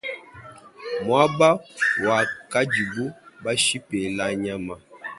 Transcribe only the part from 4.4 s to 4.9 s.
nyama.